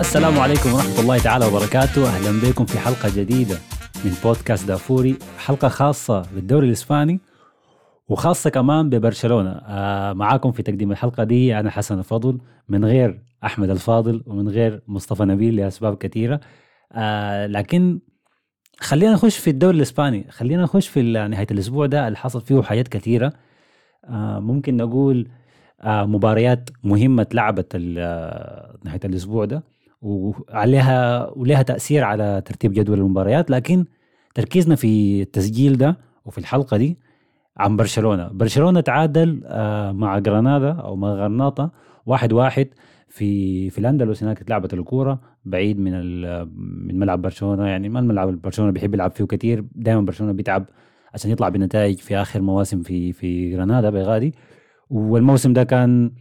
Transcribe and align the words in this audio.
السلام 0.00 0.38
عليكم 0.38 0.74
ورحمة 0.74 1.00
الله 1.00 1.18
تعالى 1.18 1.46
وبركاته. 1.46 2.08
أهلا 2.08 2.40
بكم 2.40 2.66
في 2.66 2.78
حلقة 2.78 3.08
جديدة 3.16 3.58
من 4.04 4.14
بودكاست 4.24 4.64
دافوري 4.64 5.16
حلقة 5.38 5.68
خاصة 5.68 6.22
بالدوري 6.34 6.66
الإسباني. 6.66 7.20
وخاصة 8.12 8.50
كمان 8.50 8.90
ببرشلونة. 8.90 9.50
آه 9.50 10.12
معاكم 10.12 10.52
في 10.52 10.62
تقديم 10.62 10.92
الحلقة 10.92 11.24
دي 11.24 11.58
أنا 11.60 11.70
حسن 11.70 11.98
الفضل 11.98 12.38
من 12.68 12.84
غير 12.84 13.22
أحمد 13.44 13.70
الفاضل 13.70 14.22
ومن 14.26 14.48
غير 14.48 14.82
مصطفى 14.88 15.24
نبيل 15.24 15.56
لأسباب 15.56 15.96
كثيرة. 15.96 16.40
آه 16.92 17.46
لكن 17.46 18.00
خلينا 18.80 19.12
نخش 19.12 19.38
في 19.38 19.50
الدوري 19.50 19.76
الإسباني. 19.76 20.26
خلينا 20.30 20.62
نخش 20.62 20.88
في 20.88 21.02
نهاية 21.02 21.46
الأسبوع 21.50 21.86
ده. 21.86 22.06
اللي 22.06 22.18
حصل 22.18 22.40
فيه 22.40 22.62
حاجات 22.62 22.88
كثيرة. 22.88 23.32
آه 24.04 24.38
ممكن 24.38 24.76
نقول 24.76 25.28
آه 25.80 26.04
مباريات 26.04 26.70
مهمة 26.84 27.22
اتلعبت 27.22 27.72
آه، 27.98 28.78
نهاية 28.84 29.00
الأسبوع 29.04 29.44
ده. 29.44 29.62
وعليها 30.02 31.30
ولها 31.36 31.62
تأثير 31.62 32.04
على 32.04 32.42
ترتيب 32.44 32.72
جدول 32.72 32.98
المباريات. 32.98 33.50
لكن 33.50 33.84
تركيزنا 34.34 34.74
في 34.74 35.22
التسجيل 35.22 35.78
ده 35.78 35.98
وفي 36.24 36.38
الحلقة 36.38 36.76
دي 36.76 36.98
عن 37.56 37.76
برشلونة. 37.76 38.28
برشلونة 38.28 38.80
تعادل 38.80 39.42
آه، 39.46 39.92
مع 39.92 40.18
جرانادا 40.18 40.72
أو 40.72 40.96
مع 40.96 41.08
غرناطة 41.08 41.70
واحد 42.06 42.32
واحد 42.32 42.68
في 43.08 43.70
في 43.70 43.78
الأندلس 43.78 44.22
هناك 44.22 44.40
اتلعبت 44.40 44.74
الكورة 44.74 45.20
بعيد 45.44 45.78
من 45.80 45.92
من 46.86 46.98
ملعب 46.98 47.22
برشلونة. 47.22 47.66
يعني 47.66 47.88
ما 47.88 48.00
الملعب 48.00 48.42
برشلونة 48.42 48.72
بيحب 48.72 48.94
يلعب 48.94 49.10
فيه 49.10 49.24
كثير 49.24 49.64
دائما 49.74 50.00
برشلونة 50.00 50.32
بيتعب 50.32 50.66
عشان 51.14 51.30
يطلع 51.30 51.48
بنتائج 51.48 51.98
في 51.98 52.16
آخر 52.16 52.40
مواسم 52.40 52.82
في 52.82 53.12
في 53.12 53.50
جرانادا 53.50 53.90
بغادي. 53.90 54.34
والموسم 54.90 55.52
ده 55.52 55.64
كان 55.64 56.12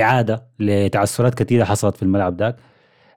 إعادة 0.00 0.46
لتعثرات 0.58 1.34
كثيرة 1.34 1.64
حصلت 1.64 1.96
في 1.96 2.02
الملعب 2.02 2.38
ذاك. 2.38 2.56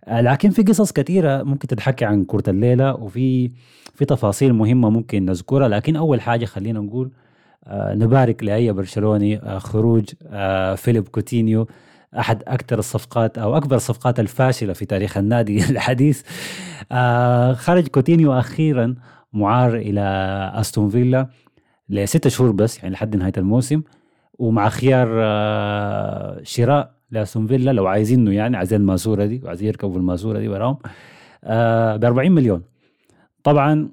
لكن 0.08 0.50
في 0.50 0.62
قصص 0.64 0.92
كثيرة 0.92 1.44
ممكن 1.44 1.68
تتحكي 1.68 2.06
عن 2.06 2.24
كرة 2.26 2.44
الليلة 2.50 2.94
وفي 2.96 3.52
في 3.96 4.06
تفاصيل 4.06 4.54
مهمة 4.54 4.90
ممكن 4.90 5.26
نذكرها. 5.26 5.68
لكن 5.68 5.96
أول 5.96 6.22
حاجة 6.22 6.46
خلينا 6.46 6.80
نقول 6.80 7.12
آه 7.68 7.94
نبارك 7.96 8.44
لأي 8.44 8.72
برشلوني 8.72 9.38
آه 9.38 9.58
خروج 9.60 10.06
آه 10.28 10.76
فيليب 10.76 11.08
كوتينيو 11.08 11.68
أحد 12.20 12.44
أكثر 12.48 12.80
الصفقات 12.80 13.38
أو 13.38 13.58
أكبر 13.58 13.76
الصفقات 13.76 14.20
الفاشلة 14.20 14.74
في 14.74 14.86
تاريخ 14.86 15.18
النادي 15.18 15.64
الحديث. 15.72 16.22
آه 16.92 17.54
خرج 17.54 17.88
كوتينيو 17.88 18.34
أخيرا 18.40 18.96
معار 19.34 19.76
إلى 19.76 20.02
أستون 20.56 20.90
فيلا 20.90 21.28
لستة 21.90 22.30
شهور 22.30 22.52
بس 22.52 22.78
يعني 22.78 22.94
لحد 22.94 23.16
نهاية 23.16 23.34
الموسم 23.38 23.82
ومع 24.40 24.70
خيار 24.70 25.08
آه 25.12 26.40
شراء 26.44 26.94
لاستون 27.14 27.48
فيلا 27.48 27.72
لو 27.72 27.88
عايزينه 27.88 28.32
يعني 28.32 28.58
عايزين 28.58 28.82
الماسورة 28.82 29.26
دي 29.26 29.42
وعايزين 29.44 29.68
يركبوا 29.68 29.98
الماسورة 29.98 30.40
دي 30.40 30.48
وراهم 30.48 30.78
آه 31.44 31.96
ب 31.96 32.06
40 32.06 32.32
مليون. 32.32 32.62
طبعا 33.44 33.90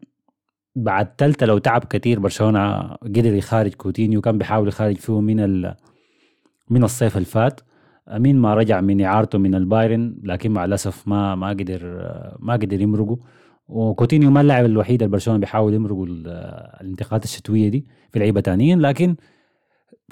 بعد 0.76 1.16
تلتلة 1.16 1.58
وتعب 1.58 1.84
كثير 1.84 2.20
برشلونة 2.20 2.80
قدر 3.02 3.34
يخارج 3.34 3.74
كوتينيو 3.74 4.20
كان 4.20 4.38
بيحاول 4.38 4.68
يخارج 4.68 4.96
فيه 4.96 5.20
من 5.20 5.62
من 6.70 6.84
الصيف 6.84 7.16
الفات 7.16 7.60
مين 8.10 8.36
ما 8.36 8.54
رجع 8.54 8.80
من 8.80 9.00
إعارته 9.00 9.38
من 9.38 9.54
البايرن 9.54 10.16
لكن 10.22 10.50
مع 10.50 10.64
الأسف 10.64 11.08
ما 11.08 11.34
ما 11.34 11.48
قدر 11.48 11.80
ما 12.38 12.52
قدر 12.52 12.80
يمرقه 12.80 13.18
وكوتينيو 13.68 14.30
ما 14.30 14.40
اللاعب 14.40 14.64
الوحيد 14.64 15.02
اللي 15.02 15.12
برشلونة 15.12 15.40
بيحاول 15.40 15.74
يمرقوا 15.74 16.06
الانتقالات 16.80 17.24
الشتوية 17.24 17.68
دي 17.68 17.86
في 18.10 18.18
لعيبة 18.18 18.40
تانيين. 18.40 18.80
لكن 18.80 19.16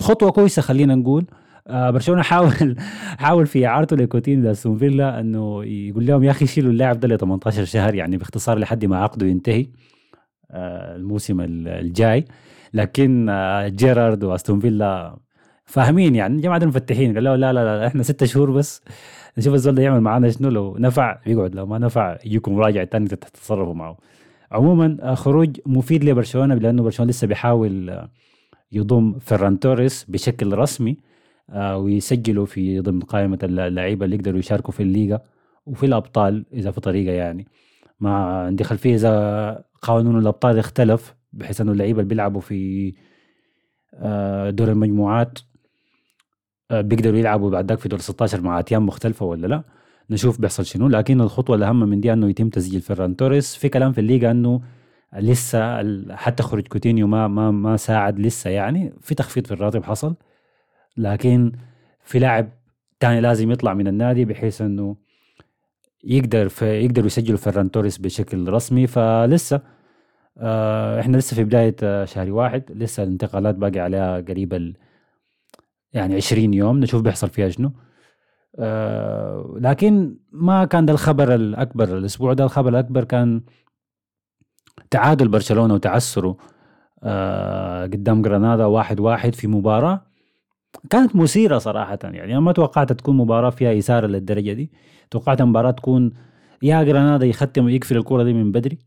خطوة 0.01 0.31
كويسة 0.31 0.63
خلينا 0.63 0.95
نقول. 0.95 1.27
آه 1.69 1.91
برشلونة 1.91 2.23
حاول 2.23 2.77
حاول 3.25 3.47
في 3.47 3.67
إعارته 3.67 3.97
لكوتين 3.97 4.43
لاستون 4.43 4.79
فيلا 4.79 5.21
إنه 5.21 5.65
يقول 5.65 6.07
لهم 6.07 6.25
يا 6.25 6.31
أخي 6.31 6.47
شيلوا 6.47 6.71
اللاعب 6.73 7.01
ده 7.01 7.09
ل 7.09 7.19
18 7.19 7.65
شهر 7.65 7.95
يعني 7.95 8.17
باختصار 8.17 8.59
لحد 8.59 8.85
ما 8.85 8.99
عقده 9.03 9.27
ينتهي 9.27 9.67
آه 10.51 10.97
الموسم 10.97 11.41
الجاي. 11.41 12.25
لكن 12.75 13.29
آه 13.29 13.69
جيرارد 13.69 14.25
واستون 14.25 14.61
فيلا 14.61 15.17
فاهمين 15.65 16.15
يعني 16.15 16.41
جماعة 16.41 16.59
المفتحين 16.59 17.15
قال 17.15 17.25
لا 17.25 17.37
لا 17.37 17.53
لا 17.53 17.87
إحنا 17.87 18.03
ستة 18.03 18.27
شهور 18.27 18.51
بس 18.51 18.83
نشوف 19.39 19.55
الزول 19.55 19.75
ده 19.75 19.83
يعمل 19.83 20.01
معانا 20.01 20.31
شنو 20.31 20.49
لو 20.49 20.77
نفع 20.79 21.19
يقعد 21.27 21.55
لو 21.55 21.67
ما 21.67 21.79
نفع 21.79 22.19
يجيكم 22.25 22.53
مراجع 22.57 22.85
تاني 22.85 23.09
تتصرفوا 23.09 23.75
معه. 23.75 23.97
عموما 24.53 25.15
خروج 25.15 25.57
مفيد 25.67 26.05
لبرشلونة 26.05 26.55
لأنه 26.55 26.83
برشلونة 26.83 27.11
لسه 27.11 27.27
بيحاول 27.27 28.07
يضم 28.73 29.19
فيران 29.19 29.59
توريس 29.61 30.05
بشكل 30.09 30.53
رسمي. 30.59 31.08
ويسجلوا 31.55 32.47
في 32.47 32.81
ضمن 32.81 33.01
قائمة 33.01 33.39
اللعيبة 33.43 34.05
اللي 34.05 34.17
يقدروا 34.17 34.39
يشاركوا 34.39 34.73
في 34.73 34.83
الليغا 34.83 35.21
وفي 35.67 35.87
الأبطال 35.87 36.45
إذا 36.53 36.71
في 36.71 36.81
طريقة 36.81 37.13
يعني. 37.13 37.47
ما 38.01 38.15
عندي 38.47 38.65
خلفية 38.65 38.95
إذا 38.95 39.65
قانون 39.83 40.19
الأبطال 40.19 40.59
اختلف 40.59 41.15
بحيث 41.33 41.61
أنه 41.61 41.73
اللعيبة 41.73 42.01
اللي 42.01 42.09
بيلعبوا 42.09 42.41
في 42.41 42.95
آه، 43.95 44.51
دور 44.51 44.69
المجموعات 44.69 45.39
آه، 46.71 46.81
بيقدروا 46.81 47.19
يلعبوا 47.19 47.51
بعد 47.51 47.69
ذاك 47.69 47.79
في 47.79 47.89
دور 47.89 47.99
16 47.99 48.41
مع 48.41 48.59
أتيام 48.59 48.87
مختلفة 48.87 49.27
ولا 49.27 49.47
لا. 49.47 49.63
نشوف 50.11 50.41
بيحصل 50.41 50.67
شنو 50.67 50.89
لكن 50.89 51.21
الخطوة 51.21 51.57
الأهم 51.57 51.81
من 51.81 52.01
دي 52.01 52.13
أنه 52.13 52.29
يتم 52.31 52.49
تسجيل 52.49 52.81
فيران 52.81 53.17
توريس. 53.17 53.55
في 53.57 53.69
كلام 53.69 53.93
في 53.93 54.01
الليغا 54.01 54.31
أنه 54.31 54.61
لسه 55.17 55.83
حتى 56.15 56.43
خروج 56.43 56.67
كوتينيو 56.67 57.07
ما 57.07 57.29
ما 57.29 57.51
ما 57.51 57.77
ساعد 57.77 58.19
لسه 58.21 58.51
يعني 58.51 58.93
في 59.01 59.15
تخفيض 59.15 59.47
في 59.47 59.53
الراتب 59.55 59.85
حصل. 59.85 60.15
لكن 60.99 61.53
في 62.05 62.19
لاعب 62.19 62.49
تاني 63.01 63.21
لازم 63.21 63.51
يطلع 63.51 63.75
من 63.75 63.89
النادي 63.89 64.25
بحيث 64.25 64.61
إنه 64.63 64.97
يقدر 66.05 66.49
في 66.49 66.67
يقدروا 66.85 67.07
يسجلوا 67.07 67.39
فيران 67.39 67.71
توريس 67.71 67.99
بشكل 67.99 68.49
رسمي. 68.49 68.87
فلسه 68.87 69.61
آه 70.39 71.01
إحنا 71.01 71.17
لسه 71.17 71.35
في 71.35 71.45
بداية 71.45 71.77
آه 71.83 72.05
شهر 72.05 72.31
واحد. 72.33 72.65
لسه 72.71 73.03
الانتقالات 73.03 73.55
باقي 73.55 73.81
عليها 73.81 74.21
قريب 74.21 74.75
يعني 75.93 76.15
20 76.17 76.55
يوم. 76.55 76.81
نشوف 76.81 77.03
بيحصل 77.03 77.29
فيها 77.31 77.49
شنو. 77.49 77.73
آه 78.59 79.55
لكن 79.61 80.17
ما 80.33 80.65
كان 80.65 80.87
ده 80.87 80.93
الخبر 80.93 81.35
الأكبر 81.35 81.99
الأسبوع 81.99 82.33
ده. 82.33 82.45
الخبر 82.45 82.69
الأكبر 82.69 83.05
كان 83.05 83.43
تعادل 84.91 85.29
برشلونة 85.29 85.75
وتعثره 85.75 86.37
آه 87.03 87.83
قدام 87.85 88.23
جرانادا 88.23 88.65
واحد 88.65 89.01
واحد 89.01 89.35
في 89.35 89.47
مباراة. 89.47 90.08
كانت 90.91 91.17
مثيرة 91.17 91.59
صراحة 91.59 91.99
يعني. 92.05 92.25
أنا 92.33 92.41
ما 92.41 92.53
توقعت 92.53 92.93
تكون 92.93 93.17
مباراة 93.17 93.51
فيها 93.51 93.79
إثارة 93.79 94.07
للدرجة 94.07 94.53
دي. 94.53 94.71
توقعت 95.11 95.41
المباراة 95.41 95.71
تكون 95.71 96.13
يا 96.63 96.83
جرانادا 96.83 97.27
يختم 97.27 97.65
ويقفل 97.65 97.97
الكرة 97.97 98.23
دي 98.23 98.33
من 98.33 98.53
بدري 98.53 98.79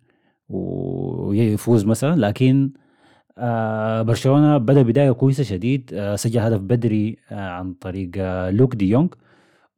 ويفوز 0.50 1.86
مثلا 1.86 2.16
لكن 2.28 2.72
آه 3.38 4.02
برشلونة 4.02 4.58
بدأ 4.58 4.82
بداية 4.82 5.12
كويسة 5.12 5.44
شديد 5.44 5.92
آه 5.94 6.16
سجل 6.16 6.40
هدف 6.40 6.60
بدري 6.62 7.18
آه 7.32 7.50
عن 7.50 7.74
طريق 7.74 8.12
آه 8.18 8.50
لوك 8.50 8.76
دي 8.76 8.90
يونغ. 8.90 9.08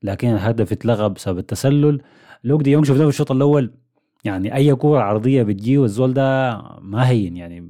لكن 0.04 0.28
الهدف 0.30 0.72
اتلغى 0.72 1.10
بسبب 1.10 1.38
التسلل. 1.38 2.02
لوك 2.44 2.62
دي 2.62 2.72
يونغ 2.72 2.84
شفناه 2.86 3.04
في 3.04 3.10
الشوط 3.10 3.32
الأول 3.32 3.72
يعني 4.26 4.56
أي 4.56 4.76
كوره 4.76 5.00
عرضية 5.02 5.44
بتجي 5.44 5.78
والزول 5.78 6.14
ده 6.14 6.52
ما 6.82 7.10
هين 7.10 7.38
يعني 7.38 7.70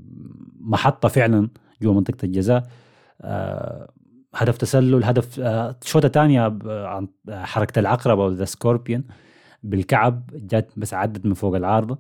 محطة 0.62 1.08
فعلا 1.10 1.50
جوا 1.82 1.94
منطقة 1.94 2.18
الجزاء. 2.26 2.64
آه 3.22 3.90
هدف 4.36 4.58
تسلل 4.58 5.04
هدف 5.04 5.40
آه، 5.40 5.76
شوطة 5.84 6.08
ثانية 6.08 6.58
عن 6.68 7.08
حركة 7.30 7.80
العقرب 7.80 8.20
أو 8.20 8.30
the 8.30 8.46
scorpion 8.46 9.04
بالكعب 9.64 10.30
جات 10.34 10.72
بس 10.78 10.94
عدت 10.94 11.26
من 11.26 11.34
فوق 11.34 11.56
العارضة. 11.56 11.98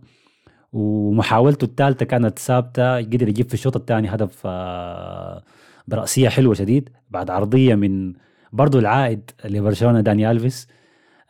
ومحاولته 0.73 1.65
الثالثة 1.65 2.05
كانت 2.05 2.39
ثابتة 2.39 2.97
قدر 2.97 3.27
يجيب 3.27 3.47
في 3.47 3.53
الشوط 3.53 3.75
الثاني 3.75 4.09
هدف 4.09 4.41
آه، 4.45 5.43
برأسية 5.87 6.29
حلوة 6.29 6.53
شديد. 6.53 6.89
بعد 7.09 7.29
عرضية 7.29 7.75
من 7.75 8.13
برضه 8.51 8.79
العائد 8.79 9.31
لبرشلونه 9.45 10.01
داني 10.01 10.31
ألفيس. 10.31 10.67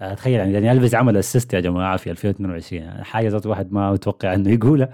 آه، 0.01 0.13
تخيل 0.13 0.39
يعني 0.39 0.51
داني 0.51 0.71
ألفيس 0.71 0.95
عمل 0.95 1.17
assist 1.17 1.53
يا 1.53 1.59
جماعة 1.59 1.97
في 1.97 2.11
2022 2.11 3.03
حاجة 3.03 3.27
ذات 3.27 3.45
واحد 3.45 3.73
ما 3.73 3.91
متوقع 3.91 4.33
إنه 4.33 4.51
يقولها. 4.51 4.89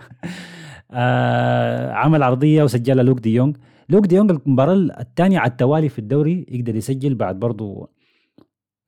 عمل 1.91 2.23
عرضية 2.23 2.63
وسجلها 2.63 3.03
لوك 3.03 3.19
دي 3.19 3.33
يونغ. 3.33 3.53
لوك 3.89 4.05
دي 4.07 4.15
يونغ 4.15 4.37
المباراة 4.45 4.73
الثانية 4.99 5.39
على 5.39 5.51
التوالي 5.51 5.89
في 5.89 5.99
الدوري 5.99 6.45
يقدر 6.49 6.75
يسجل 6.75 7.15
بعد 7.15 7.39
برضو 7.39 7.89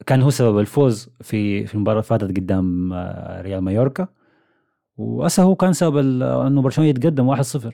كان 0.07 0.21
هو 0.21 0.29
سبب 0.29 0.59
الفوز 0.59 1.09
في 1.21 1.65
في 1.65 1.75
المباراة 1.75 2.01
فاتت 2.01 2.23
قدام 2.37 2.93
آه، 2.93 3.41
ريال 3.41 3.59
مايوركا. 3.61 4.07
وأسا 4.97 5.43
هو 5.43 5.55
كان 5.55 5.73
سبب 5.73 5.97
إنه 6.21 6.61
برشلونة 6.61 6.89
يتقدم 6.89 7.35
1-0 7.35 7.73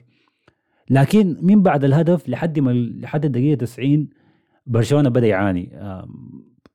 لكن 0.90 1.36
من 1.42 1.62
بعد 1.62 1.84
الهدف 1.84 2.28
لحد 2.28 2.58
ما 2.60 2.70
لحد 2.72 3.24
الدقيقة 3.24 3.58
90 3.58 4.08
برشلونة 4.66 5.08
بدأ 5.08 5.26
يعاني. 5.26 5.70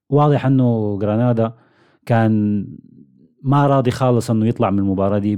واضح 0.10 0.46
إنه 0.46 0.98
جرانادا 1.00 1.54
كان 2.06 2.66
ما 3.44 3.68
راضي 3.68 3.92
خالص 3.92 4.32
إنه 4.32 4.48
يطلع 4.48 4.70
من 4.70 4.80
المباراة 4.80 5.20
دي 5.20 5.36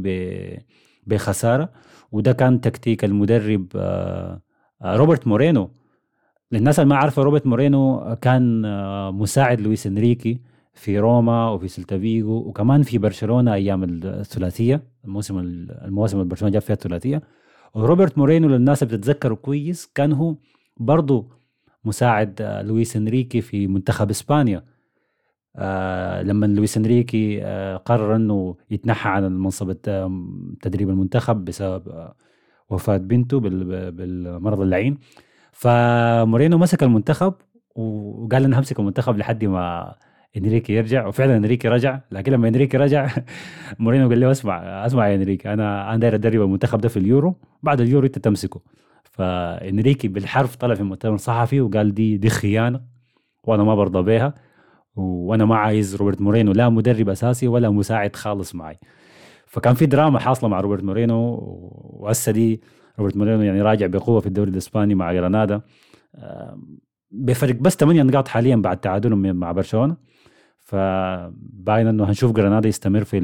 بخسارة. 1.05 1.69
وده 2.11 2.31
كان 2.31 2.61
تكتيك 2.61 3.05
المدرب 3.05 3.67
آه، 3.75 4.41
آه، 4.81 4.95
روبرت 4.95 5.27
مورينو. 5.27 5.71
للناس 6.51 6.79
اللي 6.79 6.89
ما 6.89 6.95
عارفة 6.95 7.21
روبرت 7.23 7.47
مورينو 7.47 8.15
كان 8.21 8.65
آه، 8.65 9.11
مساعد 9.11 9.61
لويس 9.61 9.87
إنريكي 9.87 10.41
في 10.73 10.99
روما 10.99 11.49
وفي 11.49 11.67
سلتا 11.67 11.99
فيجو 11.99 12.33
وكمان 12.33 12.83
في 12.83 12.97
برشلونة 12.97 13.53
أيام 13.53 13.83
الثلاثية 14.03 14.83
الموسم 15.05 15.39
المواسم 15.39 16.17
اللي 16.17 16.29
برشلونة 16.29 16.53
جاب 16.53 16.61
فيها 16.61 16.73
الثلاثية. 16.73 17.21
وروبرت 17.75 18.17
مورينو 18.17 18.47
للناس 18.47 18.83
اللي 18.83 18.97
بتتذكره 18.97 19.33
كويس 19.35 19.91
كان 19.95 20.13
هو 20.13 20.35
برضه 20.77 21.27
مساعد 21.85 22.41
لويس 22.65 22.95
إنريكي 22.95 23.41
في 23.41 23.67
منتخب 23.67 24.09
إسبانيا. 24.09 24.63
آه 25.55 26.21
لما 26.23 26.45
لويس 26.45 26.77
انريكي 26.77 27.43
آه 27.43 27.77
قرر 27.77 28.15
انه 28.15 28.55
يتنحى 28.71 29.09
عن 29.09 29.25
المنصب 29.25 29.71
تدريب 30.61 30.89
المنتخب 30.89 31.45
بسبب 31.45 31.89
آه 31.89 32.15
وفاة 32.69 32.97
بنته 32.97 33.39
بالمرض 33.39 34.61
اللعين. 34.61 34.97
فمورينو 35.51 36.57
مسك 36.57 36.83
المنتخب 36.83 37.33
وقال 37.75 38.43
أنا 38.45 38.59
همسك 38.59 38.79
المنتخب 38.79 39.17
لحد 39.17 39.45
ما 39.45 39.95
انريكي 40.37 40.73
يرجع. 40.73 41.07
وفعلا 41.07 41.37
انريكي 41.37 41.67
رجع. 41.67 41.99
لكن 42.11 42.31
لما 42.31 42.47
انريكي 42.47 42.77
رجع 42.77 43.09
مورينو 43.79 44.09
قال 44.09 44.19
له 44.19 44.31
اسمع 44.31 44.85
اسمع 44.85 45.07
يا 45.07 45.15
انريكي 45.15 45.53
أنا 45.53 45.89
أنا 45.89 45.97
داير 45.97 46.15
أدرب 46.15 46.41
المنتخب 46.41 46.81
ده 46.81 46.89
في 46.89 46.97
اليورو. 46.97 47.35
بعد 47.63 47.81
اليورو 47.81 48.05
أنت 48.07 48.19
تمسكه. 48.19 48.61
فانريكي 49.03 50.07
بالحرف 50.07 50.55
طلع 50.55 50.75
في 50.75 50.81
المؤتمر 50.81 51.15
الصحفي 51.15 51.61
وقال 51.61 51.93
دي 51.93 52.17
دي 52.17 52.29
خيانة 52.29 52.81
وأنا 53.43 53.63
ما 53.63 53.75
برضى 53.75 54.01
بيها. 54.03 54.33
وأنا 54.95 55.45
ما 55.45 55.55
عايز 55.55 55.95
روبرت 55.95 56.21
مورينو 56.21 56.51
لا 56.51 56.69
مدرب 56.69 57.09
أساسي 57.09 57.47
ولا 57.47 57.69
مساعد 57.69 58.15
خالص 58.15 58.55
معي. 58.55 58.79
فكان 59.45 59.73
في 59.73 59.85
دراما 59.85 60.19
حاصلة 60.19 60.49
مع 60.49 60.59
روبرت 60.59 60.83
مورينو 60.83 61.39
وهسه 61.99 62.31
دي 62.31 62.61
روبرت 62.99 63.17
مورينو 63.17 63.41
يعني 63.41 63.61
راجع 63.61 63.87
بقوة 63.87 64.19
في 64.19 64.27
الدوري 64.27 64.51
الإسباني 64.51 64.95
مع 64.95 65.13
جرانادا 65.13 65.61
بفرق 67.11 67.55
بس 67.55 67.75
8 67.75 68.03
نقاط 68.03 68.27
حاليا 68.27 68.55
بعد 68.55 68.77
تعادلهم 68.77 69.35
مع 69.35 69.51
برشلونة. 69.51 69.97
فباين 70.59 71.87
إنه 71.87 72.03
هنشوف 72.03 72.31
جرانادا 72.31 72.69
يستمر 72.69 73.03
في 73.03 73.19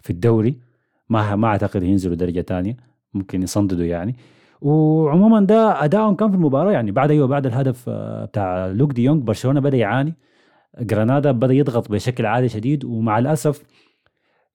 في 0.00 0.10
الدوري. 0.10 0.58
ما 1.08 1.36
ما 1.36 1.48
أعتقد 1.48 1.82
ينزلوا 1.82 2.14
درجة 2.14 2.40
ثانية 2.40 2.76
ممكن 3.14 3.42
يصمدوا 3.42 3.84
يعني. 3.84 4.16
وعموما 4.60 5.40
ده 5.40 5.84
ادائهم 5.84 6.14
كان 6.14 6.30
في 6.30 6.36
المباراة 6.36 6.72
يعني 6.72 6.90
بعد 6.90 7.10
أيوه 7.10 7.26
بعد 7.26 7.46
الهدف 7.46 7.84
آه، 7.88 8.24
بتاع 8.24 8.66
لوك 8.66 8.92
دي 8.92 9.04
يونغ 9.04 9.20
برشلونة 9.20 9.60
بدأ 9.60 9.76
يعاني. 9.76 10.14
جرانادا 10.80 11.30
بدأ 11.32 11.54
يضغط 11.54 11.90
بشكل 11.90 12.26
عالي 12.26 12.48
شديد 12.48 12.84
ومع 12.84 13.18
الأسف 13.18 13.62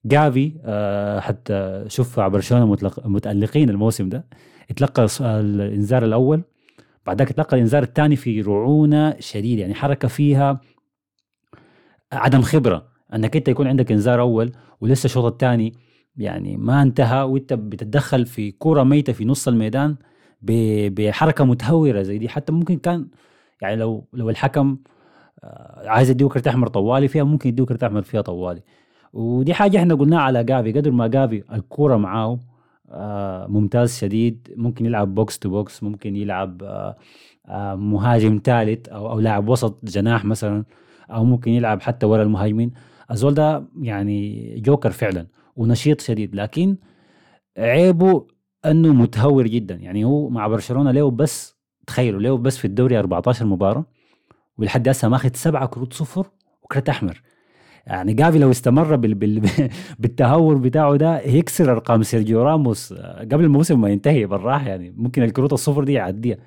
جافي 0.06 0.54
آه، 0.66 1.20
حتى 1.20 1.86
شوف 1.88 2.20
برشلونه 2.20 2.78
متألقين 3.06 3.70
الموسم 3.70 4.10
ده. 4.10 4.26
اتلقى 4.70 5.08
الانذار 5.22 6.06
الأول 6.06 6.44
بعد 7.06 7.18
ذاك 7.18 7.32
اتلقى 7.32 7.56
الانذار 7.58 7.84
الثاني 7.84 8.16
في 8.16 8.42
رعونة 8.42 9.16
شديدة 9.20 9.62
يعني 9.62 9.74
حركة 9.74 10.08
فيها 10.08 10.62
عدم 12.12 12.42
خبرة. 12.42 12.88
انك 13.14 13.36
انت 13.36 13.48
يكون 13.48 13.68
عندك 13.68 13.92
انذار 13.92 14.22
أول 14.22 14.52
ولسه 14.82 15.06
الشوط 15.06 15.26
الثاني 15.32 15.74
يعني 16.16 16.58
ما 16.58 16.82
انتهى 16.82 17.22
وإنت 17.22 17.54
بتتدخل 17.54 18.26
في 18.26 18.52
كرة 18.52 18.84
ميتة 18.84 19.14
في 19.14 19.26
نص 19.26 19.48
الميدان 19.48 19.96
بحركة 20.42 21.44
متهورة 21.46 22.02
زي 22.02 22.18
دي. 22.18 22.30
حتى 22.30 22.52
ممكن 22.52 22.78
كان 22.78 23.08
يعني 23.62 23.76
لو 23.76 24.08
لو 24.14 24.30
الحكم 24.30 24.78
عايز 25.86 26.10
يديه 26.10 26.28
كرت 26.28 26.48
أحمر 26.48 26.68
طوالي 26.68 27.08
فيها 27.08 27.24
ممكن 27.24 27.50
يديه 27.50 27.66
كرت 27.66 27.84
أحمر 27.84 28.02
فيها 28.02 28.22
طوالي. 28.22 28.62
ودي 29.14 29.54
حاجة 29.54 29.78
إحنا 29.78 29.96
قلناها 29.96 30.20
على 30.22 30.44
جافي 30.44 30.72
قدر 30.72 30.92
ما 30.92 31.08
جافي 31.08 31.44
الكورة 31.54 31.98
معاه 31.98 32.40
آه، 32.92 33.48
ممتاز 33.48 33.98
شديد. 33.98 34.54
ممكن 34.58 34.86
يلعب 34.86 35.16
box 35.16 35.40
to 35.40 35.50
box 35.50 35.84
ممكن 35.84 36.16
يلعب 36.16 36.64
آه، 36.64 37.76
مهاجم 37.76 38.42
ثالث 38.44 38.90
أو 38.90 39.12
أو 39.12 39.20
لاعب 39.20 39.50
وسط 39.50 39.86
جناح 39.86 40.26
مثلا 40.26 40.64
أو 41.12 41.26
ممكن 41.26 41.52
يلعب 41.52 41.82
حتى 41.82 42.06
ورا 42.06 42.24
المهاجمين. 42.24 42.72
الزول 43.12 43.34
ده 43.34 43.64
يعني 43.82 44.60
جوكر 44.60 44.92
فعلا 44.92 45.28
ونشيط 45.56 46.02
شديد. 46.02 46.36
لكن 46.36 46.78
عيبه 47.58 48.28
إنه 48.66 48.94
متهور 48.94 49.48
جدا. 49.48 49.76
يعني 49.76 50.06
هو 50.06 50.30
مع 50.30 50.48
برشلونة 50.48 50.92
له 50.92 51.12
بس 51.12 51.58
تخيلوا 51.88 52.22
له 52.22 52.38
بس 52.38 52.58
في 52.58 52.66
الدوري 52.66 53.00
14 53.00 53.46
مباراة. 53.46 53.86
ولحد 54.58 54.90
هسه 54.90 55.08
ماخذ 55.10 55.30
سبعة 55.34 55.66
كروت 55.68 55.94
صفر 55.94 56.28
وكرت 56.64 56.90
أحمر. 56.90 57.22
يعني 57.88 58.14
جافي 58.14 58.40
لو 58.40 58.52
استمر 58.52 58.96
بال 58.96 59.14
بال 59.14 59.42
بالتهور 60.00 60.58
بتاعه 60.58 60.96
ده 60.96 61.18
هيكسر 61.18 61.72
أرقام 61.72 62.04
سيرجيو 62.04 62.44
راموس. 62.44 62.94
قبل 63.32 63.44
الموسم 63.44 63.82
ما 63.82 63.90
ينتهي 63.90 64.26
بالراحة 64.26 64.68
يعني 64.70 64.94
ممكن 64.98 65.24
الكروت 65.24 65.54
الصفر 65.54 65.84
دي 65.84 65.94
يعديها. 65.94 66.38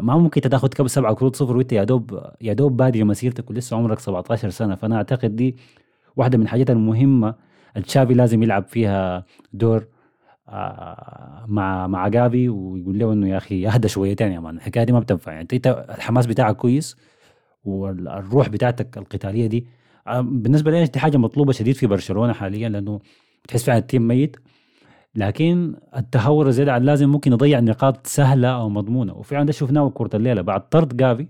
ما 0.00 0.16
ممكن 0.16 0.40
تاخذ 0.40 0.68
كم 0.68 0.86
سبعة 0.86 1.14
كروت 1.14 1.36
صفر 1.36 1.56
وأنت 1.56 1.72
يا 1.72 1.84
دوب 1.84 2.20
يا 2.40 2.52
دوب 2.52 2.76
بادي 2.76 3.04
مسيرتك 3.04 3.50
ولسه 3.50 3.76
عمرك 3.76 3.98
17 3.98 4.50
سنة. 4.50 4.74
فأنا 4.74 4.96
أعتقد 4.96 5.36
دي 5.36 5.56
واحدة 6.16 6.38
من 6.38 6.44
الحاجات 6.44 6.70
المهمة 6.70 7.34
التشافي 7.76 8.14
لازم 8.14 8.42
يلعب 8.42 8.64
فيها 8.68 9.24
دور 9.52 9.86
آه، 10.48 11.44
مع 11.48 11.86
مع 11.86 12.08
جافي 12.08 12.48
ويقول 12.48 12.98
له 12.98 13.12
إنه 13.12 13.28
يا 13.28 13.36
أخي 13.36 13.68
أهدى 13.68 13.88
شويتين 13.88 14.32
يا 14.32 14.40
man. 14.40 14.56
الحكاية 14.56 14.84
دي 14.84 14.92
ما 14.92 15.00
بتنفع. 15.00 15.32
يعني 15.32 15.48
أنت 15.52 15.66
الحماس 15.96 16.26
بتاعك 16.26 16.56
كويس 16.56 16.96
والروح 17.64 18.48
بتاعتك 18.48 18.98
القتالية 18.98 19.46
دي 19.46 19.66
آه، 20.06 20.20
بالنسبة 20.20 20.70
لي 20.70 20.84
دي 20.86 20.98
حاجة 20.98 21.16
مطلوبة 21.16 21.52
شديد 21.52 21.74
في 21.76 21.86
برشلونة 21.86 22.32
حاليا 22.32 22.68
لأنه 22.68 23.00
بتحس 23.44 23.64
فعلا 23.64 23.78
ال 23.78 23.84
team 23.84 24.08
ميت. 24.08 24.36
لكن 25.14 25.74
التهور 25.96 26.48
الزياده 26.48 26.72
عن 26.72 26.80
اللازم 26.80 27.08
ممكن 27.08 27.32
يضيع 27.32 27.60
نقاط 27.60 28.06
سهلة 28.06 28.48
أو 28.48 28.68
مضمونة. 28.68 29.14
وفعلا 29.14 29.46
ده 29.46 29.52
شفناه 29.52 29.90
كورة 29.94 30.10
الليلة 30.16 30.42
بعد 30.42 30.68
طرد 30.68 30.96
جافي 30.96 31.28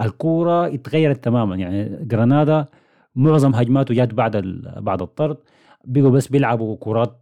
الكورة 0.00 0.66
اتغيرت 0.74 1.24
تماما. 1.24 1.56
يعني 1.56 2.04
جرانادا 2.06 2.66
معظم 3.14 3.54
هجماته 3.54 3.94
جات 3.94 4.14
بعد 4.14 4.36
بعد 4.76 5.02
الطرد. 5.02 5.36
بقوا 5.84 6.10
بس 6.10 6.28
بيلعبوا 6.28 6.76
كرات 6.80 7.20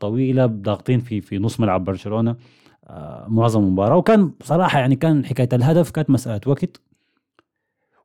طويلة 0.00 0.46
ضاغطين 0.46 1.00
في 1.00 1.20
في 1.20 1.38
نص 1.38 1.60
ملعب 1.60 1.84
برشلونة 1.84 2.36
آه، 2.86 3.26
معظم 3.28 3.64
المباراة. 3.64 3.96
وكان 3.96 4.32
بصراحه 4.40 4.78
يعني 4.78 4.96
كان 4.96 5.24
حكاية 5.26 5.48
الهدف 5.52 5.90
كانت 5.90 6.10
مسألة 6.10 6.40
وقت. 6.46 6.87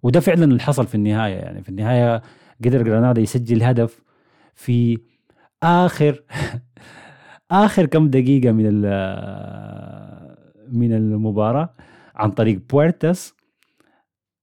وده 0.03 0.19
فعلا 0.19 0.44
اللي 0.44 0.59
حصل 0.59 0.88
في 0.88 0.95
النهاية 0.95 1.35
يعني. 1.35 1.63
في 1.63 1.69
النهاية 1.69 2.21
قدر 2.65 2.81
جرانادا 2.83 3.21
يسجل 3.21 3.63
هدف 3.63 4.01
في 4.55 4.97
آخر 5.63 6.24
آخر 7.51 7.86
كم 7.86 8.07
دقيقة 8.10 8.51
من 8.51 8.81
من 10.72 10.93
المباراة 10.93 11.69
عن 12.15 12.31
طريق 12.31 12.60
بويرتس. 12.69 13.33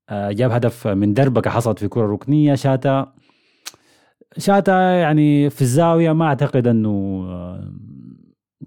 آه، 0.09 0.33
جاب 0.33 0.50
هدف 0.50 0.87
من 0.87 1.14
دربكه 1.14 1.50
حصلت 1.50 1.79
في 1.79 1.88
كرة 1.88 2.07
ركنية. 2.12 2.55
شاتا 2.55 3.12
شاتا 4.38 4.73
يعني 4.93 5.50
في 5.50 5.62
الزاوية 5.62 6.12
ما 6.12 6.25
أعتقد 6.26 6.67
إنه 6.67 6.88
آه، 7.29 7.73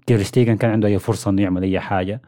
تيرشتيجن 0.06 0.56
كان 0.56 0.70
عنده 0.70 0.88
أي 0.88 0.98
فرصة 0.98 1.30
إنه 1.30 1.42
يعمل 1.42 1.62
أي 1.62 1.80
حاجة. 1.80 2.22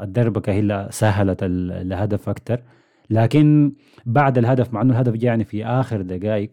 الدربكة 0.00 0.52
هي 0.52 0.58
اللي 0.60 0.88
سهلت 0.90 1.38
الهدف 1.42 2.28
أكثر 2.28 2.62
لكن 3.10 3.72
بعد 4.06 4.38
الهدف 4.38 4.74
مع 4.74 4.82
إنه 4.82 4.92
الهدف 4.92 5.12
جاء 5.12 5.24
يعني 5.24 5.44
في 5.44 5.66
آخر 5.66 6.02
دقائق 6.02 6.50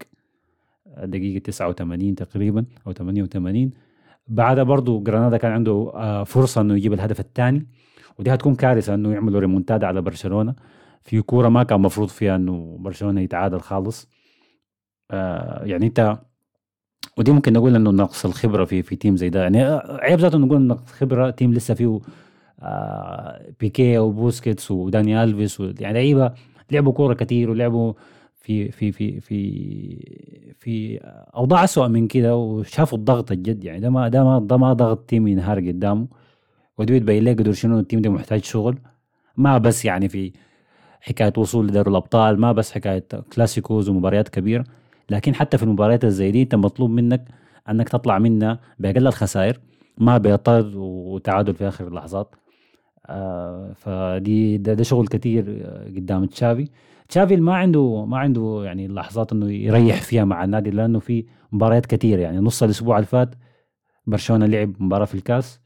دقيقة 1.03 1.43
89 1.43 2.15
تقريبا 2.15 2.65
أو 2.87 2.93
88 2.93 3.71
بعدها 4.27 4.63
برضه 4.63 5.03
جرانادا 5.03 5.37
كان 5.37 5.51
عنده 5.51 5.91
آه، 5.95 6.23
فرصة 6.23 6.61
إنه 6.61 6.75
يجيب 6.75 6.93
الهدف 6.93 7.19
الثاني 7.19 7.67
ودي 8.19 8.33
هتكون 8.33 8.55
كارثة 8.55 8.93
إنه 8.93 9.13
يعملوا 9.13 9.39
ريمونتادا 9.39 9.87
على 9.87 10.01
برشلونة. 10.01 10.55
في 11.03 11.21
كورة 11.21 11.49
ما 11.49 11.63
كان 11.63 11.81
مفروض 11.81 12.07
فيها 12.07 12.35
إنه 12.35 12.77
برشلونة 12.79 13.21
يتعادل 13.21 13.59
خالص. 13.59 14.09
آه 15.11 15.65
يعني 15.65 15.85
أنت 15.85 16.17
ودي 17.17 17.31
ممكن 17.31 17.53
نقول 17.53 17.75
إنه 17.75 17.91
نقص 17.91 18.25
الخبرة 18.25 18.65
في 18.65 18.83
في 18.83 18.95
team 18.95 19.17
زي 19.17 19.29
ده. 19.29 19.43
يعني 19.43 19.63
عيب 19.85 20.19
ذاته 20.19 20.37
نقول 20.37 20.61
نقص 20.61 20.91
خبرة 20.91 21.29
team 21.29 21.53
لسه 21.53 21.73
فيه 21.73 21.87
آه 21.87 21.99
بيكي 23.59 23.97
وبوسكيتس 23.97 24.71
وداني 24.71 25.23
ألفيس 25.23 25.59
يعني 25.59 25.93
لعيبة 25.93 26.33
لعبوا 26.71 26.93
كورة 26.93 27.13
كثير 27.13 27.49
ولعبوا 27.49 27.93
في 28.35 28.71
في 28.71 28.91
في 28.91 29.19
في 29.19 30.53
في 30.59 30.99
أوضاع 31.35 31.63
اسوء 31.63 31.87
من 31.87 32.07
كده 32.07 32.35
وشافوا 32.35 32.97
الضغط 32.97 33.31
الجد. 33.31 33.63
يعني 33.63 33.79
ده 33.79 33.89
ما 33.89 34.07
ده 34.07 34.23
ما 34.23 34.39
ده 34.39 34.57
ما 34.57 34.73
ضغط 34.73 34.99
team 35.09 35.27
ينهار 35.27 35.59
قدامه. 35.59 36.07
بتبين 36.79 37.23
لك 37.23 37.39
قدر 37.39 37.51
شنو 37.53 37.79
ال 37.79 37.84
team 37.84 38.01
ده 38.01 38.09
محتاج 38.09 38.43
شغل. 38.43 38.77
ما 39.37 39.57
بس 39.57 39.85
يعني 39.85 40.09
في 40.09 40.31
حكاية 41.01 41.33
وصول 41.37 41.67
لدوري 41.67 41.89
الأبطال 41.91 42.39
ما 42.39 42.51
بس 42.51 42.71
حكاية 42.71 43.05
clasicos 43.33 43.89
ومباريات 43.89 44.29
كبيرة. 44.29 44.63
لكن 45.09 45.35
حتى 45.35 45.57
في 45.57 45.63
المباريات 45.63 46.05
الزي 46.05 46.31
دي 46.31 46.41
انت 46.41 46.55
مطلوب 46.55 46.89
منك 46.89 47.25
انك 47.69 47.89
تطلع 47.89 48.19
منها 48.19 48.59
بأقل 48.79 49.07
الخسائر 49.07 49.59
ما 49.97 50.17
بطرد 50.17 50.75
وتعادل 50.75 51.53
في 51.53 51.67
آخر 51.67 51.87
اللحظات 51.87 52.35
آه 52.35 52.38
فدي 53.75 54.57
ده, 54.57 54.73
ده 54.73 54.83
شغل 54.83 55.07
كتير 55.07 55.43
قدام 55.95 56.25
تشافي. 56.25 56.67
تشافي 57.09 57.35
ما 57.35 57.55
عنده 57.55 58.05
ما 58.05 58.17
عنده 58.17 58.61
يعني 58.65 58.87
لحظات 58.87 59.31
إنه 59.31 59.51
يريح 59.51 60.01
فيها 60.01 60.25
مع 60.25 60.43
النادي 60.43 60.69
لأنه 60.69 60.99
في 60.99 61.25
مباريات 61.51 61.85
كثير 61.85 62.19
يعني 62.19 62.37
نص 62.39 62.63
الأسبوع 62.63 62.95
اللي 62.97 63.07
فات 63.07 63.35
برشلونة 64.07 64.45
لعب 64.45 64.73
مباراة 64.79 65.05
في 65.05 65.15
الكاس 65.15 65.59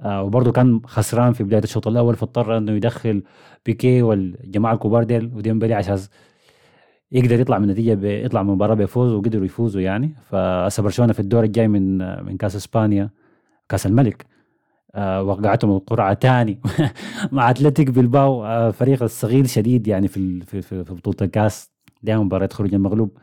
آه 0.00 0.22
وبرضه 0.22 0.52
كان 0.52 0.80
خسران 0.86 1.32
في 1.32 1.44
بداية 1.44 1.62
الشوط 1.62 1.86
الأول 1.88 2.16
فاضطر 2.16 2.58
إنه 2.58 2.72
يدخل 2.72 3.22
بيكي 3.66 4.02
والجماعة 4.02 4.74
الكبار 4.74 5.04
ديل 5.04 5.30
وديمبلي 5.34 5.74
عشان 5.74 5.98
يقدر 7.12 7.40
يطلع 7.40 7.58
من 7.58 7.68
نتيجه 7.68 8.06
يطلع 8.06 8.42
من 8.42 8.48
المباراة 8.50 8.74
بيفوز 8.74 9.12
وقدروا 9.12 9.44
يفوزوا 9.44 9.80
يعني. 9.80 10.14
فهسه 10.30 10.82
برشلونة 10.82 11.12
في 11.12 11.20
الدور 11.20 11.44
الجاي 11.44 11.68
من 11.68 11.98
من 12.24 12.36
كاس 12.36 12.56
إسبانيا 12.56 13.10
كاس 13.68 13.86
الملك. 13.86 14.22
آه 14.22 14.35
وقعتهم 14.94 15.70
القرعة 15.76 16.14
ثاني 16.14 16.60
مع 17.32 17.50
أتلتيك 17.50 17.90
بالباو 17.90 18.44
آه 18.44 18.70
فريق 18.70 19.02
الصغير 19.02 19.46
شديد 19.46 19.88
يعني 19.88 20.08
في 20.08 20.40
في, 20.40 20.62
في, 20.62 20.82
بطولة 20.82 21.16
الكاس. 21.22 21.70
دائما 22.02 22.22
مباراة 22.24 22.48
خروج 22.52 22.74
المغلوب. 22.74 23.18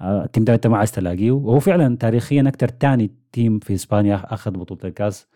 آه 0.00 0.24
ال 0.24 0.28
team 0.28 0.44
ده 0.44 0.54
انت 0.54 0.66
ما 0.66 0.76
عايز 0.78 0.92
تلاقيه 0.92 1.30
وهو 1.30 1.60
فعلا 1.60 1.96
تاريخيا 1.96 2.44
أكثر 2.48 2.70
ثاني 2.80 3.10
team 3.32 3.58
في 3.58 3.74
إسبانيا 3.74 4.34
أخذ 4.34 4.50
بطولة 4.50 4.80
الكاس. 4.84 5.28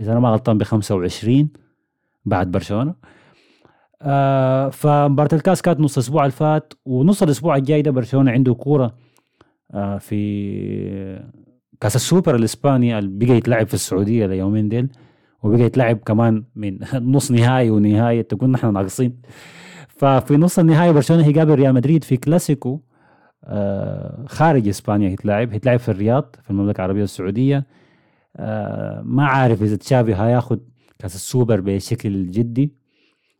إذا 0.00 0.12
أنا 0.12 0.20
ما 0.20 0.28
غلطان 0.28 0.58
ب 0.58 0.62
25 0.62 1.48
بعد 2.24 2.50
برشلونة. 2.50 2.94
آه 4.02 4.68
فمباراة 4.68 5.28
الكاس 5.32 5.62
كانت 5.62 5.80
نص 5.80 5.96
الأسبوع 5.98 6.22
اللي 6.22 6.32
فات. 6.32 6.72
ونص 6.84 7.22
الأسبوع 7.22 7.56
الجاي 7.56 7.82
ده 7.82 7.90
برشلونة 7.90 8.30
عنده 8.32 8.54
كورة 8.54 8.94
آه 9.74 9.98
في 9.98 11.22
كاس 11.80 11.96
السوبر 11.96 12.34
الإسباني 12.34 12.98
اللي 12.98 13.26
بقى 13.26 13.36
يتلعب 13.36 13.66
في 13.66 13.74
السعودية 13.74 14.26
اليومين 14.26 14.68
ديل. 14.68 14.88
وبقى 15.42 15.60
يتلعب 15.60 15.96
كمان 15.96 16.44
من 16.56 16.78
نص 17.14 17.30
نهائي 17.30 17.70
ونهائي 17.70 18.22
تكون 18.22 18.52
نحن 18.52 18.72
ناقصين. 18.72 19.22
ففي 19.88 20.36
نص 20.36 20.58
النهائي 20.58 20.92
برشلونة 20.92 21.26
هيقابل 21.26 21.54
ريال 21.54 21.74
مدريد 21.74 22.04
في 22.04 22.16
كلاسيكو 22.16 22.80
آه 23.44 24.24
خارج 24.28 24.68
إسبانيا 24.68 25.08
هيتلعب 25.10 25.52
هيتلعب 25.52 25.78
في 25.78 25.88
الرياض 25.88 26.36
في 26.42 26.50
المملكة 26.50 26.76
العربية 26.78 27.04
السعودية. 27.04 27.66
آه 28.36 29.02
ما 29.04 29.26
عارف 29.26 29.62
إذا 29.62 29.76
تشافي 29.76 30.14
هياخد 30.14 30.60
كأس 30.98 31.14
السوبر 31.14 31.60
بشكل 31.60 32.30
جدي. 32.30 32.72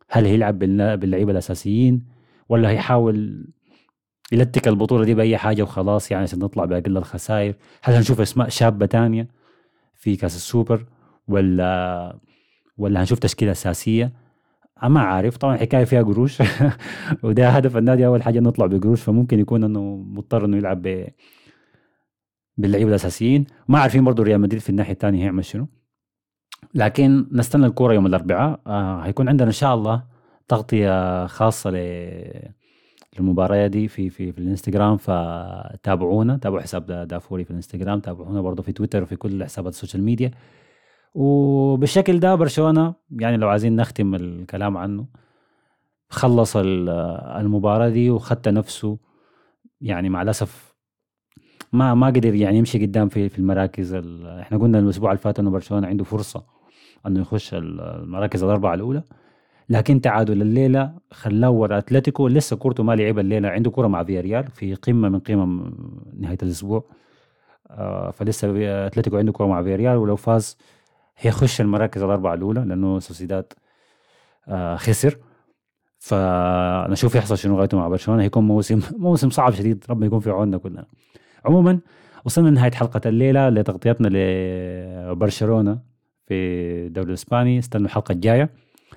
هل 0.09 0.25
هيلعب 0.25 0.59
باللعيبة 0.59 1.31
الأساسيين؟ 1.31 2.05
ولا 2.49 2.69
هيحاول 2.69 3.45
يلتك 4.31 4.67
البطولة 4.67 5.05
دي 5.05 5.13
بأي 5.13 5.37
حاجة 5.37 5.63
وخلاص 5.63 6.11
يعني 6.11 6.23
عشان 6.23 6.39
نطلع 6.39 6.65
بأقل 6.65 6.97
الخسائر؟ 6.97 7.55
هل 7.83 7.93
هنشوف 7.95 8.21
أسماء 8.21 8.49
شابة 8.49 8.85
تانية 8.85 9.27
في 9.95 10.15
كأس 10.15 10.35
السوبر؟ 10.35 10.85
ولا 11.27 12.19
ولا 12.77 13.01
هنشوف 13.01 13.19
تشكيلة 13.19 13.51
أساسية. 13.51 14.11
ما 14.83 14.99
عارف 14.99 15.37
طبعا 15.37 15.55
الحكاية 15.55 15.83
فيها 15.83 16.01
قروش. 16.01 16.43
وده 17.23 17.49
هدف 17.49 17.77
النادي 17.77 18.05
أول 18.05 18.23
حاجة 18.23 18.39
نطلع 18.39 18.65
بقروش. 18.65 19.01
فممكن 19.01 19.39
يكون 19.39 19.63
إنه 19.63 19.95
مضطر 19.95 20.45
إنه 20.45 20.57
يلعب 20.57 20.81
باللعيبة 22.57 22.89
الأساسيين. 22.89 23.45
ما 23.67 23.79
عارفين 23.79 24.03
برضه 24.03 24.23
ريال 24.23 24.41
مدريد 24.41 24.61
في 24.61 24.69
الناحية 24.69 24.93
الثانية 24.93 25.23
هيعمل 25.23 25.45
شنو. 25.45 25.67
لكن 26.75 27.27
نستنى 27.31 27.65
الكوره 27.65 27.93
يوم 27.93 28.05
الأربعاء. 28.05 28.59
آه 28.67 28.99
هيكون 28.99 29.29
عندنا 29.29 29.47
إن 29.47 29.51
شاء 29.53 29.75
الله 29.75 30.03
تغطية 30.47 31.25
خاصة 31.27 31.69
للمباراة 33.19 33.67
دي 33.67 33.87
في 33.87 34.09
في 34.09 34.31
في 34.31 34.37
الإنستغرام. 34.39 34.97
فتابعونا 34.97 36.37
تابعوا 36.37 36.61
حساب 36.61 36.85
دافوري 37.07 37.43
في 37.43 37.51
الإنستغرام 37.51 37.99
تابعونا 37.99 38.41
برضه 38.41 38.63
في 38.63 38.71
تويتر 38.71 39.03
وفي 39.03 39.15
كل 39.15 39.43
حسابات 39.43 39.73
ال 39.73 39.77
social 39.77 40.03
media. 40.03 40.31
وبالشكل 41.13 42.19
ده 42.19 42.35
برشلونة 42.35 42.93
يعني 43.19 43.37
لو 43.37 43.49
عايزين 43.49 43.75
نختم 43.75 44.15
الكلام 44.15 44.77
عنه 44.77 45.05
خلص 46.09 46.53
المباراة 46.57 47.89
دي 47.89 48.09
وخدت 48.09 48.47
نفسه. 48.49 48.97
يعني 49.81 50.09
مع 50.09 50.21
الأسف 50.21 50.75
ما 51.73 51.93
ما 51.93 52.07
قدر 52.07 52.35
يعني 52.35 52.57
يمشي 52.57 52.85
قدام 52.85 53.09
في 53.09 53.29
في 53.29 53.39
المراكز 53.39 53.93
إحنا 54.39 54.57
قلنا 54.57 54.79
الأسبوع 54.79 55.11
اللي 55.11 55.21
فات 55.21 55.39
إنه 55.39 55.49
برشلونة 55.51 55.87
عنده 55.87 56.03
فرصة 56.03 56.43
إنه 57.07 57.21
يخش 57.21 57.49
المراكز 57.53 58.43
الأربعة 58.43 58.73
الأولى. 58.73 59.03
لكن 59.69 60.01
تعادل 60.01 60.41
الليلة 60.41 60.93
خلاه 61.11 61.49
ورا 61.49 61.77
أتلتيكو. 61.77 62.27
لسه 62.27 62.55
كورته 62.55 62.83
ما 62.83 62.95
لعب 62.95 63.19
الليلة 63.19 63.49
عنده 63.49 63.71
كرة 63.71 63.87
مع 63.87 64.03
فياريال 64.03 64.47
في 64.47 64.75
قمة 64.75 65.09
من 65.09 65.19
قمم 65.19 65.73
نهاية 66.19 66.37
الأسبوع. 66.43 66.83
آه 67.69 68.11
فلسه 68.11 68.47
أتلتيكو 68.87 69.17
عنده 69.17 69.31
كرة 69.31 69.47
مع 69.47 69.63
فياريال 69.63 69.97
ولو 69.97 70.15
فاز 70.15 70.57
هيخش 71.17 71.61
المراكز 71.61 72.03
الأربعة 72.03 72.33
الأولى 72.33 72.61
لأنه 72.61 72.99
سوسيداد 72.99 73.53
آه 74.47 74.75
خسر. 74.75 75.17
فنشوف 75.99 77.15
يحصل 77.15 77.37
شنو 77.37 77.59
غايته 77.59 77.77
مع 77.77 77.87
برشلونة 77.87 78.23
هيكون 78.23 78.43
موسم 78.43 78.81
موسم 78.97 79.29
صعب 79.29 79.53
شديد 79.53 79.85
ربنا 79.89 80.05
يكون 80.05 80.19
في 80.19 80.29
عوننا 80.29 80.57
كلنا. 80.57 80.85
عموما 81.45 81.79
وصلنا 82.25 82.49
لنهاية 82.49 82.71
حلقة 82.71 83.01
الليلة 83.05 83.49
لتغطيتنا 83.49 84.07
لبرشلونة 84.07 85.79
في 86.27 86.33
الدوري 86.87 87.07
الإسباني. 87.07 87.59
استنوا 87.59 87.85
الحلقة 87.85 88.11
الجاية. 88.11 88.49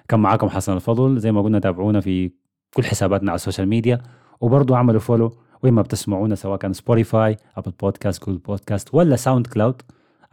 كان 0.09 0.21
معاكم 0.21 0.49
حسن 0.49 0.73
الفضل. 0.73 1.19
زي 1.19 1.33
ما 1.33 1.43
قلنا 1.43 1.59
تابعونا 1.59 2.01
في 2.01 2.31
كل 2.75 2.85
حساباتنا 2.85 3.31
على 3.31 3.37
ال 3.37 3.41
social 3.41 3.69
media. 3.69 4.03
وبرضه 4.41 4.75
اعملوا 4.75 5.01
follow 5.01 5.33
وين 5.63 5.73
ما 5.73 5.83
بتسمعونا 5.83 6.35
سواء 6.35 6.59
كان 6.59 6.73
Spotify 6.73 7.37
Apple 7.57 7.71
Podcast 7.71 8.25
Google 8.25 8.39
Podcast 8.39 8.95
ولا 8.95 9.17
SoundCloud 9.17 9.83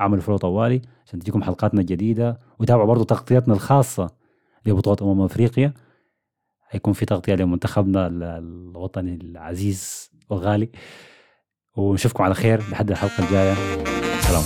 اعملوا 0.02 0.22
follow 0.22 0.38
طوالي 0.38 0.82
عشان 1.06 1.20
تجيكم 1.20 1.44
حلقاتنا 1.44 1.82
الجديدة 1.82 2.40
وتابعوا 2.60 2.88
برضه 2.88 3.04
تغطيتنا 3.04 3.54
الخاصة 3.54 4.10
لبطولة 4.66 5.12
أمم 5.12 5.22
أفريقيا. 5.22 5.74
هيكون 6.70 6.94
في 6.94 7.06
تغطية 7.06 7.36
لمنتخبنا 7.36 8.08
الوطني 8.08 9.16
العزيز 9.16 10.12
والغالي. 10.30 10.70
ونشوفكم 11.76 12.24
على 12.24 12.34
خير 12.34 12.60
لحد 12.72 12.92
الحلقة 12.92 13.24
الجاية. 13.24 13.56
سلام. 14.22 14.44